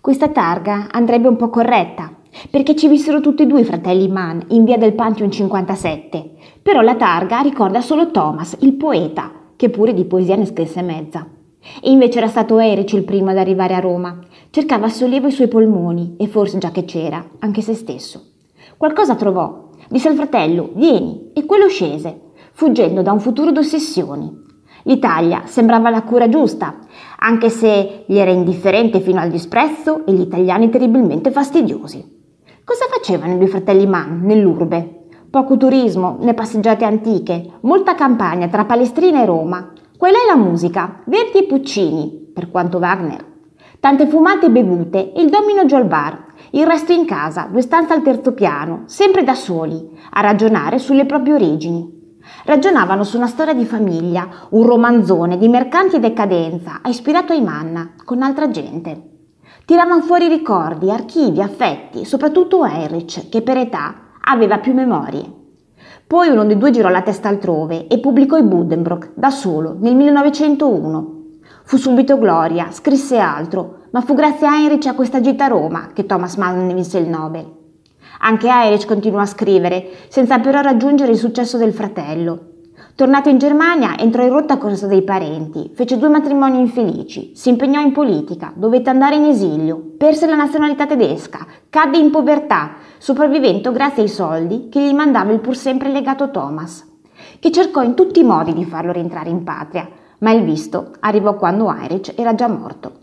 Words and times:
Questa 0.00 0.28
targa 0.28 0.86
andrebbe 0.92 1.26
un 1.26 1.36
po' 1.36 1.50
corretta, 1.50 2.12
perché 2.50 2.76
ci 2.76 2.86
vissero 2.86 3.20
tutti 3.20 3.42
e 3.42 3.46
due 3.46 3.62
i 3.62 3.64
fratelli 3.64 4.06
Mann 4.08 4.40
in 4.50 4.64
via 4.64 4.78
del 4.78 4.94
Pantheon 4.94 5.30
57, 5.30 6.30
però 6.62 6.82
la 6.82 6.94
targa 6.94 7.40
ricorda 7.40 7.80
solo 7.80 8.12
Thomas, 8.12 8.56
il 8.60 8.74
poeta, 8.74 9.32
che 9.56 9.70
pure 9.70 9.92
di 9.92 10.04
poesia 10.04 10.36
ne 10.36 10.46
scrisse 10.46 10.82
mezza. 10.82 11.26
E 11.82 11.90
invece 11.90 12.18
era 12.18 12.28
stato 12.28 12.60
Erich 12.60 12.92
il 12.92 13.02
primo 13.02 13.30
ad 13.30 13.38
arrivare 13.38 13.74
a 13.74 13.80
Roma. 13.80 14.18
Cercava 14.50 14.88
sollievo 14.88 15.26
i 15.26 15.32
suoi 15.32 15.48
polmoni 15.48 16.14
e 16.16 16.28
forse 16.28 16.58
già 16.58 16.70
che 16.70 16.84
c'era, 16.84 17.22
anche 17.40 17.60
se 17.60 17.74
stesso. 17.74 18.22
Qualcosa 18.76 19.16
trovò. 19.16 19.70
Disse 19.88 20.08
al 20.08 20.14
fratello, 20.14 20.70
vieni, 20.74 21.32
e 21.34 21.44
quello 21.44 21.68
scese, 21.68 22.30
fuggendo 22.52 23.02
da 23.02 23.10
un 23.10 23.20
futuro 23.20 23.50
d'ossessioni. 23.50 24.46
L'Italia 24.84 25.42
sembrava 25.44 25.90
la 25.90 26.02
cura 26.02 26.28
giusta, 26.28 26.78
anche 27.18 27.50
se 27.50 28.04
gli 28.06 28.16
era 28.16 28.30
indifferente 28.30 29.00
fino 29.00 29.20
al 29.20 29.30
disprezzo 29.30 30.06
e 30.06 30.12
gli 30.12 30.20
italiani 30.20 30.70
terribilmente 30.70 31.30
fastidiosi. 31.30 32.16
Cosa 32.64 32.86
facevano 32.90 33.34
i 33.34 33.38
due 33.38 33.48
fratelli 33.48 33.86
Mann 33.86 34.24
nell'urbe? 34.24 35.06
Poco 35.30 35.56
turismo, 35.56 36.16
né 36.20 36.32
passeggiate 36.32 36.84
antiche, 36.84 37.58
molta 37.62 37.94
campagna 37.94 38.48
tra 38.48 38.64
Palestrina 38.64 39.22
e 39.22 39.26
Roma. 39.26 39.72
Quella 39.96 40.18
è 40.18 40.26
la 40.26 40.36
musica, 40.36 41.00
Verdi 41.04 41.38
e 41.38 41.44
Puccini, 41.44 42.30
per 42.32 42.50
quanto 42.50 42.78
Wagner. 42.78 43.24
Tante 43.80 44.06
fumate 44.06 44.46
e 44.46 44.50
bevute 44.50 45.12
il 45.16 45.28
domino 45.28 45.64
giù 45.66 45.76
al 45.76 45.86
bar, 45.86 46.24
il 46.50 46.66
resto 46.66 46.92
in 46.92 47.04
casa, 47.04 47.48
due 47.50 47.62
stanze 47.62 47.92
al 47.92 48.02
terzo 48.02 48.32
piano, 48.32 48.82
sempre 48.86 49.22
da 49.22 49.34
soli, 49.34 49.90
a 50.10 50.20
ragionare 50.20 50.78
sulle 50.78 51.04
proprie 51.04 51.34
origini. 51.34 51.97
Ragionavano 52.44 53.04
su 53.04 53.16
una 53.16 53.26
storia 53.26 53.54
di 53.54 53.64
famiglia, 53.64 54.28
un 54.50 54.66
romanzone 54.66 55.38
di 55.38 55.48
mercanti 55.48 55.96
e 55.96 56.00
decadenza, 56.00 56.80
ispirato 56.86 57.32
ai 57.32 57.42
Manna, 57.42 57.92
con 58.04 58.22
altra 58.22 58.50
gente. 58.50 59.16
Tiravano 59.64 60.00
fuori 60.00 60.28
ricordi, 60.28 60.90
archivi, 60.90 61.42
affetti, 61.42 62.04
soprattutto 62.04 62.64
Heinrich, 62.64 63.28
che 63.28 63.42
per 63.42 63.58
età 63.58 63.94
aveva 64.20 64.58
più 64.58 64.72
memorie. 64.72 65.36
Poi 66.06 66.28
uno 66.28 66.46
dei 66.46 66.56
due 66.56 66.70
girò 66.70 66.88
la 66.88 67.02
testa 67.02 67.28
altrove 67.28 67.86
e 67.86 67.98
pubblicò 67.98 68.38
i 68.38 68.42
Buddenbrook 68.42 69.10
da 69.14 69.28
solo 69.28 69.76
nel 69.78 69.94
1901. 69.94 71.16
Fu 71.64 71.76
subito 71.76 72.16
gloria, 72.18 72.70
scrisse 72.70 73.18
altro, 73.18 73.80
ma 73.90 74.00
fu 74.00 74.14
grazie 74.14 74.46
a 74.46 74.54
Heinrich 74.54 74.86
a 74.86 74.94
questa 74.94 75.20
gita 75.20 75.44
a 75.44 75.48
Roma 75.48 75.88
che 75.92 76.06
Thomas 76.06 76.36
Mann 76.36 76.66
vinse 76.68 76.96
il 76.96 77.08
Nobel. 77.10 77.57
Anche 78.20 78.48
Heinrich 78.48 78.86
continuò 78.86 79.20
a 79.20 79.26
scrivere, 79.26 79.88
senza 80.08 80.38
però 80.38 80.60
raggiungere 80.60 81.12
il 81.12 81.18
successo 81.18 81.56
del 81.56 81.72
fratello, 81.72 82.48
Tornato 82.98 83.28
in 83.28 83.38
Germania, 83.38 83.96
entrò 83.96 84.24
in 84.24 84.30
rotta 84.30 84.54
a 84.54 84.58
causa 84.58 84.88
dei 84.88 85.02
parenti, 85.02 85.70
fece 85.72 85.98
due 85.98 86.08
matrimoni 86.08 86.58
infelici, 86.58 87.30
si 87.32 87.48
impegnò 87.48 87.80
in 87.80 87.92
politica, 87.92 88.52
dovette 88.56 88.90
andare 88.90 89.14
in 89.14 89.22
esilio, 89.22 89.92
perse 89.96 90.26
la 90.26 90.34
nazionalità 90.34 90.84
tedesca, 90.84 91.46
cadde 91.70 91.96
in 91.98 92.10
povertà, 92.10 92.72
sopravvivendo 92.98 93.70
grazie 93.70 94.02
ai 94.02 94.08
soldi 94.08 94.68
che 94.68 94.80
gli 94.80 94.92
mandava 94.92 95.30
il 95.30 95.38
pur 95.38 95.54
sempre 95.54 95.92
legato 95.92 96.32
Thomas, 96.32 96.84
che 97.38 97.52
cercò 97.52 97.82
in 97.82 97.94
tutti 97.94 98.18
i 98.18 98.24
modi 98.24 98.52
di 98.52 98.64
farlo 98.64 98.90
rientrare 98.90 99.30
in 99.30 99.44
patria, 99.44 99.88
ma 100.18 100.32
il 100.32 100.42
visto 100.42 100.90
arrivò 100.98 101.36
quando 101.36 101.70
Heinrich 101.70 102.14
era 102.16 102.34
già 102.34 102.48
morto. 102.48 102.97